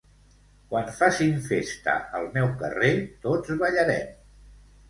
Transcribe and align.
Quan 0.71 0.87
facin 0.99 1.35
festa 1.51 1.95
al 2.21 2.27
meu 2.39 2.49
carrer, 2.63 2.93
tots 3.27 3.55
ballarem. 3.63 4.13